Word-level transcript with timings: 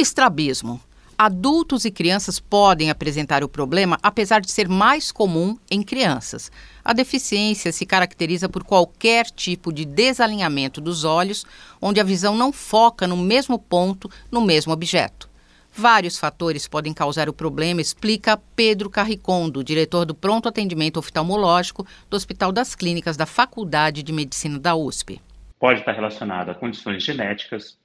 Estrabismo. 0.00 0.80
Adultos 1.18 1.84
e 1.84 1.90
crianças 1.90 2.40
podem 2.40 2.88
apresentar 2.88 3.44
o 3.44 3.48
problema, 3.48 3.98
apesar 4.02 4.40
de 4.40 4.50
ser 4.50 4.66
mais 4.66 5.12
comum 5.12 5.58
em 5.70 5.82
crianças. 5.82 6.50
A 6.82 6.94
deficiência 6.94 7.70
se 7.70 7.84
caracteriza 7.84 8.48
por 8.48 8.64
qualquer 8.64 9.26
tipo 9.26 9.70
de 9.70 9.84
desalinhamento 9.84 10.80
dos 10.80 11.04
olhos, 11.04 11.44
onde 11.82 12.00
a 12.00 12.04
visão 12.04 12.34
não 12.34 12.50
foca 12.50 13.06
no 13.06 13.14
mesmo 13.14 13.58
ponto, 13.58 14.10
no 14.30 14.40
mesmo 14.40 14.72
objeto. 14.72 15.28
Vários 15.70 16.18
fatores 16.18 16.66
podem 16.66 16.94
causar 16.94 17.28
o 17.28 17.34
problema, 17.34 17.82
explica 17.82 18.40
Pedro 18.56 18.88
Carricondo, 18.88 19.62
diretor 19.62 20.06
do 20.06 20.14
Pronto 20.14 20.48
Atendimento 20.48 20.96
Oftalmológico 20.96 21.86
do 22.08 22.16
Hospital 22.16 22.52
das 22.52 22.74
Clínicas 22.74 23.18
da 23.18 23.26
Faculdade 23.26 24.02
de 24.02 24.14
Medicina 24.14 24.58
da 24.58 24.74
USP. 24.74 25.20
Pode 25.58 25.80
estar 25.80 25.92
relacionado 25.92 26.48
a 26.48 26.54
condições 26.54 27.04
genéticas, 27.04 27.76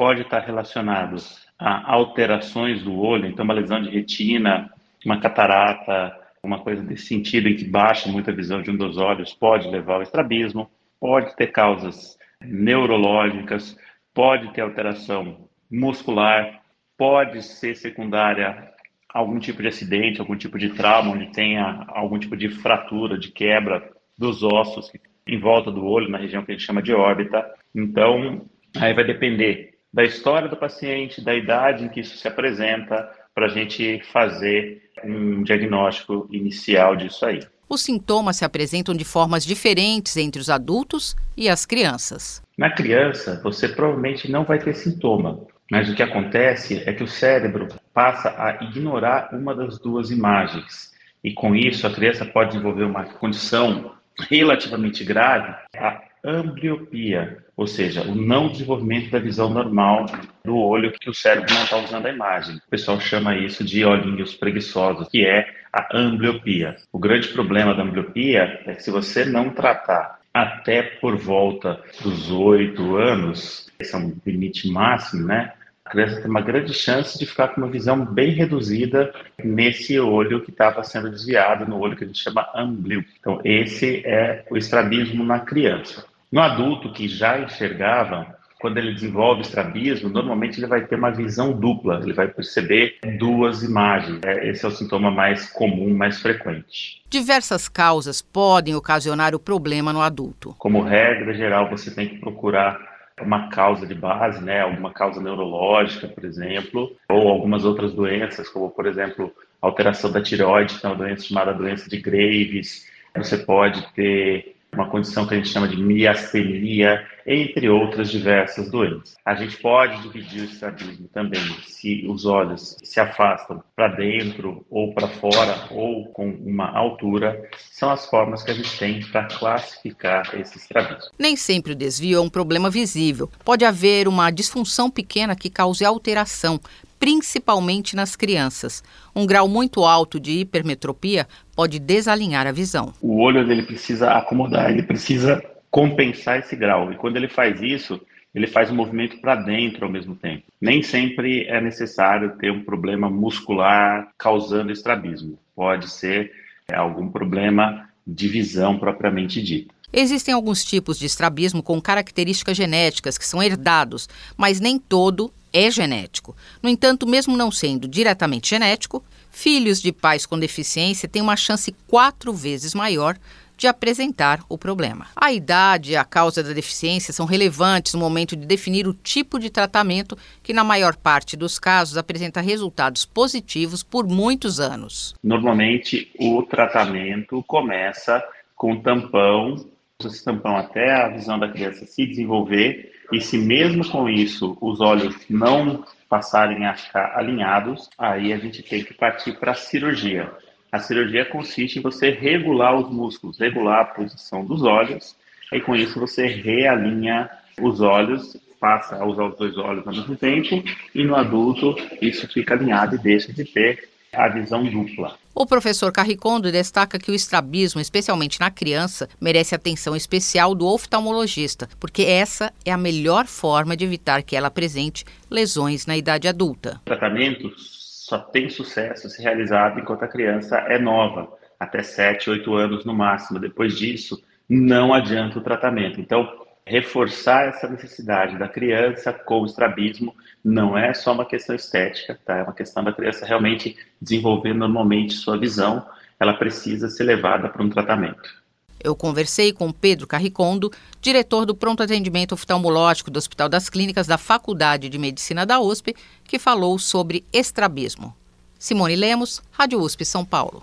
pode 0.00 0.22
estar 0.22 0.38
relacionado 0.38 1.16
a 1.58 1.92
alterações 1.92 2.82
do 2.82 2.98
olho, 2.98 3.26
então 3.26 3.44
uma 3.44 3.52
lesão 3.52 3.82
de 3.82 3.90
retina, 3.90 4.72
uma 5.04 5.20
catarata, 5.20 6.16
uma 6.42 6.58
coisa 6.58 6.82
desse 6.82 7.04
sentido 7.04 7.50
em 7.50 7.54
que 7.54 7.66
baixa 7.66 8.10
muito 8.10 8.30
a 8.30 8.32
visão 8.32 8.62
de 8.62 8.70
um 8.70 8.76
dos 8.78 8.96
olhos, 8.96 9.34
pode 9.34 9.68
levar 9.68 9.96
ao 9.96 10.02
estrabismo, 10.02 10.70
pode 10.98 11.36
ter 11.36 11.48
causas 11.48 12.16
neurológicas, 12.40 13.76
pode 14.14 14.50
ter 14.54 14.62
alteração 14.62 15.46
muscular, 15.70 16.62
pode 16.96 17.42
ser 17.42 17.76
secundária 17.76 18.72
a 19.12 19.18
algum 19.18 19.38
tipo 19.38 19.60
de 19.60 19.68
acidente, 19.68 20.18
algum 20.18 20.34
tipo 20.34 20.58
de 20.58 20.70
trauma, 20.70 21.12
onde 21.12 21.30
tenha 21.30 21.84
algum 21.88 22.18
tipo 22.18 22.38
de 22.38 22.48
fratura, 22.48 23.18
de 23.18 23.30
quebra 23.30 23.86
dos 24.16 24.42
ossos 24.42 24.90
em 25.26 25.38
volta 25.38 25.70
do 25.70 25.84
olho, 25.84 26.08
na 26.08 26.16
região 26.16 26.42
que 26.42 26.52
a 26.52 26.54
gente 26.54 26.64
chama 26.64 26.80
de 26.80 26.94
órbita. 26.94 27.44
Então, 27.74 28.46
aí 28.80 28.94
vai 28.94 29.04
depender 29.04 29.69
da 29.92 30.04
história 30.04 30.48
do 30.48 30.56
paciente, 30.56 31.20
da 31.20 31.34
idade 31.34 31.84
em 31.84 31.88
que 31.88 32.00
isso 32.00 32.16
se 32.16 32.28
apresenta, 32.28 33.10
para 33.34 33.46
a 33.46 33.48
gente 33.48 34.02
fazer 34.12 34.82
um 35.04 35.42
diagnóstico 35.42 36.28
inicial 36.30 36.96
disso 36.96 37.24
aí. 37.24 37.40
Os 37.68 37.82
sintomas 37.82 38.36
se 38.36 38.44
apresentam 38.44 38.94
de 38.94 39.04
formas 39.04 39.44
diferentes 39.44 40.16
entre 40.16 40.40
os 40.40 40.50
adultos 40.50 41.16
e 41.36 41.48
as 41.48 41.64
crianças. 41.64 42.42
Na 42.58 42.70
criança, 42.70 43.40
você 43.42 43.68
provavelmente 43.68 44.30
não 44.30 44.44
vai 44.44 44.58
ter 44.58 44.74
sintoma, 44.74 45.40
mas 45.70 45.88
o 45.88 45.94
que 45.94 46.02
acontece 46.02 46.82
é 46.84 46.92
que 46.92 47.04
o 47.04 47.08
cérebro 47.08 47.68
passa 47.94 48.34
a 48.36 48.64
ignorar 48.64 49.30
uma 49.32 49.54
das 49.54 49.78
duas 49.78 50.10
imagens. 50.10 50.90
E 51.22 51.32
com 51.32 51.54
isso, 51.54 51.86
a 51.86 51.92
criança 51.92 52.24
pode 52.24 52.50
desenvolver 52.50 52.84
uma 52.84 53.04
condição 53.04 53.94
relativamente 54.28 55.04
grave, 55.04 55.54
a 55.76 56.02
ambliopia, 56.24 57.38
ou 57.60 57.66
seja, 57.66 58.00
o 58.04 58.14
não 58.14 58.48
desenvolvimento 58.48 59.10
da 59.10 59.18
visão 59.18 59.50
normal 59.50 60.06
do 60.42 60.56
olho 60.56 60.94
que 60.98 61.10
o 61.10 61.14
cérebro 61.14 61.52
não 61.52 61.64
está 61.64 61.76
usando 61.76 62.06
a 62.06 62.10
imagem. 62.10 62.56
O 62.56 62.70
pessoal 62.70 62.98
chama 62.98 63.36
isso 63.36 63.62
de 63.62 63.84
olhinhos 63.84 64.34
preguiçosos, 64.34 65.06
que 65.10 65.26
é 65.26 65.46
a 65.70 65.94
ambliopia. 65.94 66.76
O 66.90 66.98
grande 66.98 67.28
problema 67.28 67.74
da 67.74 67.82
ambliopia 67.82 68.62
é 68.64 68.74
que 68.74 68.82
se 68.82 68.90
você 68.90 69.26
não 69.26 69.50
tratar 69.50 70.20
até 70.32 70.80
por 70.80 71.18
volta 71.18 71.78
dos 72.02 72.30
oito 72.30 72.96
anos, 72.96 73.70
esse 73.78 73.94
é 73.94 73.98
um 73.98 74.16
limite 74.24 74.66
máximo, 74.70 75.26
né? 75.26 75.52
A 75.84 75.90
criança 75.90 76.22
tem 76.22 76.30
uma 76.30 76.40
grande 76.40 76.72
chance 76.72 77.18
de 77.18 77.26
ficar 77.26 77.48
com 77.48 77.60
uma 77.60 77.70
visão 77.70 78.06
bem 78.06 78.30
reduzida 78.30 79.12
nesse 79.44 80.00
olho 80.00 80.40
que 80.40 80.50
estava 80.50 80.82
sendo 80.82 81.10
desviado, 81.10 81.68
no 81.68 81.78
olho 81.78 81.94
que 81.94 82.04
a 82.04 82.06
gente 82.06 82.22
chama 82.22 82.48
amblio. 82.54 83.04
Então, 83.18 83.38
esse 83.44 84.02
é 84.06 84.46
o 84.50 84.56
estrabismo 84.56 85.22
na 85.22 85.40
criança. 85.40 86.08
No 86.32 86.40
adulto 86.40 86.92
que 86.92 87.08
já 87.08 87.40
enxergava, 87.40 88.38
quando 88.60 88.78
ele 88.78 88.92
desenvolve 88.92 89.40
estrabismo, 89.40 90.08
normalmente 90.08 90.60
ele 90.60 90.66
vai 90.66 90.86
ter 90.86 90.94
uma 90.94 91.10
visão 91.10 91.52
dupla, 91.52 91.98
ele 92.02 92.12
vai 92.12 92.28
perceber 92.28 92.98
duas 93.18 93.64
imagens. 93.64 94.20
É, 94.22 94.48
esse 94.48 94.64
é 94.64 94.68
o 94.68 94.70
sintoma 94.70 95.10
mais 95.10 95.50
comum, 95.50 95.92
mais 95.92 96.20
frequente. 96.20 97.02
Diversas 97.08 97.68
causas 97.68 98.22
podem 98.22 98.74
ocasionar 98.74 99.34
o 99.34 99.40
problema 99.40 99.92
no 99.92 100.00
adulto. 100.02 100.54
Como 100.58 100.82
regra 100.82 101.34
geral, 101.34 101.68
você 101.68 101.90
tem 101.90 102.08
que 102.08 102.18
procurar 102.18 102.78
uma 103.20 103.48
causa 103.48 103.86
de 103.86 103.94
base, 103.94 104.42
né, 104.42 104.60
alguma 104.60 104.92
causa 104.92 105.20
neurológica, 105.20 106.06
por 106.06 106.24
exemplo, 106.24 106.96
ou 107.08 107.28
algumas 107.28 107.64
outras 107.64 107.92
doenças, 107.92 108.48
como 108.48 108.70
por 108.70 108.86
exemplo, 108.86 109.32
alteração 109.60 110.12
da 110.12 110.22
tireoide, 110.22 110.78
que 110.78 110.86
é 110.86 110.88
uma 110.88 110.96
doença 110.96 111.24
chamada 111.24 111.52
doença 111.52 111.88
de 111.88 111.98
Graves. 111.98 112.88
Você 113.16 113.36
pode 113.38 113.84
ter 113.94 114.59
uma 114.80 114.90
condição 114.90 115.26
que 115.26 115.34
a 115.34 115.36
gente 115.36 115.48
chama 115.48 115.68
de 115.68 115.76
miastenia, 115.76 117.06
entre 117.26 117.68
outras 117.68 118.10
diversas 118.10 118.70
doenças. 118.70 119.16
A 119.24 119.34
gente 119.34 119.56
pode 119.58 120.02
dividir 120.02 120.42
o 120.42 120.44
estrabismo 120.44 121.08
também 121.08 121.42
se 121.66 122.06
os 122.06 122.24
olhos 122.24 122.76
se 122.82 122.98
afastam 122.98 123.62
para 123.76 123.88
dentro 123.88 124.64
ou 124.70 124.92
para 124.94 125.06
fora 125.06 125.66
ou 125.70 126.06
com 126.06 126.28
uma 126.28 126.70
altura, 126.70 127.48
são 127.70 127.90
as 127.90 128.06
formas 128.06 128.42
que 128.42 128.50
a 128.50 128.54
gente 128.54 128.78
tem 128.78 129.00
para 129.00 129.24
classificar 129.24 130.34
esse 130.38 130.58
estrabismo. 130.58 131.10
Nem 131.18 131.36
sempre 131.36 131.72
o 131.72 131.76
desvio 131.76 132.18
é 132.18 132.20
um 132.20 132.28
problema 132.28 132.70
visível. 132.70 133.30
Pode 133.44 133.64
haver 133.64 134.08
uma 134.08 134.30
disfunção 134.30 134.90
pequena 134.90 135.36
que 135.36 135.50
cause 135.50 135.84
alteração, 135.84 136.58
principalmente 137.00 137.96
nas 137.96 138.14
crianças. 138.14 138.84
Um 139.16 139.26
grau 139.26 139.48
muito 139.48 139.84
alto 139.84 140.20
de 140.20 140.40
hipermetropia 140.40 141.26
pode 141.56 141.78
desalinhar 141.78 142.46
a 142.46 142.52
visão. 142.52 142.92
O 143.00 143.22
olho 143.22 143.44
dele 143.44 143.62
precisa 143.62 144.12
acomodar, 144.12 144.70
ele 144.70 144.82
precisa 144.82 145.42
compensar 145.70 146.38
esse 146.38 146.54
grau. 146.54 146.92
E 146.92 146.96
quando 146.96 147.16
ele 147.16 147.28
faz 147.28 147.62
isso, 147.62 147.98
ele 148.34 148.46
faz 148.46 148.70
um 148.70 148.74
movimento 148.74 149.18
para 149.18 149.34
dentro 149.34 149.86
ao 149.86 149.90
mesmo 149.90 150.14
tempo. 150.14 150.44
Nem 150.60 150.82
sempre 150.82 151.46
é 151.46 151.58
necessário 151.58 152.36
ter 152.36 152.52
um 152.52 152.62
problema 152.62 153.08
muscular 153.08 154.10
causando 154.18 154.70
estrabismo. 154.70 155.38
Pode 155.56 155.90
ser 155.90 156.30
é, 156.68 156.76
algum 156.76 157.08
problema 157.08 157.88
de 158.06 158.28
visão 158.28 158.78
propriamente 158.78 159.42
dita. 159.42 159.74
Existem 159.92 160.32
alguns 160.32 160.64
tipos 160.64 160.98
de 160.98 161.06
estrabismo 161.06 161.62
com 161.62 161.80
características 161.80 162.56
genéticas 162.56 163.18
que 163.18 163.26
são 163.26 163.42
herdados, 163.42 164.08
mas 164.36 164.60
nem 164.60 164.78
todo 164.78 165.32
é 165.52 165.70
genético. 165.70 166.36
No 166.62 166.68
entanto, 166.68 167.06
mesmo 167.06 167.36
não 167.36 167.50
sendo 167.50 167.88
diretamente 167.88 168.50
genético, 168.50 169.04
filhos 169.30 169.80
de 169.80 169.92
pais 169.92 170.26
com 170.26 170.38
deficiência 170.38 171.08
têm 171.08 171.22
uma 171.22 171.36
chance 171.36 171.74
quatro 171.86 172.32
vezes 172.32 172.74
maior 172.74 173.16
de 173.60 173.66
apresentar 173.66 174.42
o 174.48 174.56
problema. 174.56 175.08
A 175.14 175.32
idade 175.32 175.92
e 175.92 175.96
a 175.96 176.02
causa 176.02 176.42
da 176.42 176.54
deficiência 176.54 177.12
são 177.12 177.26
relevantes 177.26 177.92
no 177.92 178.00
momento 178.00 178.34
de 178.34 178.46
definir 178.46 178.88
o 178.88 178.94
tipo 178.94 179.38
de 179.38 179.50
tratamento 179.50 180.16
que, 180.42 180.54
na 180.54 180.64
maior 180.64 180.96
parte 180.96 181.36
dos 181.36 181.58
casos, 181.58 181.98
apresenta 181.98 182.40
resultados 182.40 183.04
positivos 183.04 183.82
por 183.82 184.08
muitos 184.08 184.58
anos. 184.58 185.14
Normalmente, 185.22 186.10
o 186.18 186.42
tratamento 186.42 187.44
começa 187.46 188.24
com 188.56 188.80
tampão, 188.80 189.66
esse 190.06 190.24
tampão 190.24 190.56
até 190.56 190.92
a 190.92 191.08
visão 191.08 191.38
da 191.38 191.48
criança 191.48 191.86
se 191.86 192.06
desenvolver 192.06 192.92
e 193.12 193.20
se 193.20 193.36
mesmo 193.38 193.88
com 193.88 194.08
isso 194.08 194.56
os 194.60 194.80
olhos 194.80 195.16
não 195.28 195.84
passarem 196.08 196.66
a 196.66 196.74
ficar 196.74 197.16
alinhados, 197.16 197.88
aí 197.98 198.32
a 198.32 198.38
gente 198.38 198.62
tem 198.62 198.84
que 198.84 198.94
partir 198.94 199.38
para 199.38 199.52
a 199.52 199.54
cirurgia. 199.54 200.30
A 200.70 200.78
cirurgia 200.78 201.24
consiste 201.24 201.78
em 201.78 201.82
você 201.82 202.10
regular 202.10 202.76
os 202.76 202.90
músculos, 202.90 203.38
regular 203.38 203.80
a 203.80 203.84
posição 203.84 204.44
dos 204.44 204.62
olhos, 204.62 205.16
e 205.52 205.60
com 205.60 205.74
isso 205.74 205.98
você 205.98 206.26
realinha 206.26 207.28
os 207.60 207.80
olhos, 207.80 208.36
passa 208.60 208.96
a 208.96 209.06
usar 209.06 209.24
os 209.24 209.36
dois 209.36 209.56
olhos 209.56 209.86
ao 209.86 209.92
mesmo 209.92 210.16
tempo, 210.16 210.62
e 210.94 211.02
no 211.02 211.16
adulto 211.16 211.74
isso 212.00 212.28
fica 212.28 212.54
alinhado 212.54 212.94
e 212.94 212.98
deixa 212.98 213.32
de 213.32 213.44
ter 213.44 213.88
a 214.12 214.28
visão 214.28 214.64
dupla. 214.64 215.16
O 215.34 215.46
professor 215.46 215.92
Carricondo 215.92 216.50
destaca 216.50 216.98
que 216.98 217.10
o 217.10 217.14
estrabismo, 217.14 217.80
especialmente 217.80 218.40
na 218.40 218.50
criança, 218.50 219.08
merece 219.20 219.54
atenção 219.54 219.94
especial 219.94 220.54
do 220.54 220.66
oftalmologista, 220.66 221.68
porque 221.78 222.02
essa 222.02 222.52
é 222.64 222.72
a 222.72 222.76
melhor 222.76 223.26
forma 223.26 223.76
de 223.76 223.84
evitar 223.84 224.22
que 224.22 224.36
ela 224.36 224.48
apresente 224.48 225.04
lesões 225.30 225.86
na 225.86 225.96
idade 225.96 226.26
adulta. 226.26 226.80
O 226.82 226.86
tratamento 226.86 227.52
só 227.56 228.18
tem 228.18 228.50
sucesso 228.50 229.08
se 229.08 229.22
realizado 229.22 229.78
enquanto 229.78 230.02
a 230.02 230.08
criança 230.08 230.56
é 230.68 230.78
nova, 230.78 231.32
até 231.58 231.82
7, 231.82 232.28
8 232.30 232.54
anos 232.54 232.84
no 232.84 232.92
máximo. 232.92 233.38
Depois 233.38 233.78
disso, 233.78 234.20
não 234.48 234.92
adianta 234.92 235.38
o 235.38 235.42
tratamento. 235.42 236.00
Então, 236.00 236.28
reforçar 236.66 237.48
essa 237.48 237.68
necessidade 237.68 238.38
da 238.38 238.48
criança 238.48 239.12
com 239.12 239.40
o 239.40 239.46
estrabismo 239.46 240.14
não 240.44 240.76
é 240.76 240.94
só 240.94 241.12
uma 241.12 241.24
questão 241.24 241.54
estética, 241.54 242.18
tá? 242.24 242.38
É 242.38 242.42
uma 242.42 242.52
questão 242.52 242.84
da 242.84 242.92
criança 242.92 243.26
realmente 243.26 243.76
desenvolver 244.00 244.54
normalmente 244.54 245.14
sua 245.14 245.38
visão, 245.38 245.86
ela 246.18 246.34
precisa 246.34 246.88
ser 246.88 247.04
levada 247.04 247.48
para 247.48 247.62
um 247.62 247.70
tratamento. 247.70 248.40
Eu 248.82 248.96
conversei 248.96 249.52
com 249.52 249.70
Pedro 249.70 250.06
Carricondo, 250.06 250.72
diretor 251.00 251.44
do 251.44 251.54
pronto 251.54 251.82
atendimento 251.82 252.32
oftalmológico 252.32 253.10
do 253.10 253.18
Hospital 253.18 253.48
das 253.48 253.68
Clínicas 253.68 254.06
da 254.06 254.16
Faculdade 254.16 254.88
de 254.88 254.98
Medicina 254.98 255.44
da 255.44 255.60
USP, 255.60 255.94
que 256.24 256.38
falou 256.38 256.78
sobre 256.78 257.24
estrabismo. 257.32 258.16
Simone 258.58 258.96
Lemos, 258.96 259.42
Rádio 259.50 259.80
USP 259.80 260.04
São 260.04 260.24
Paulo. 260.24 260.62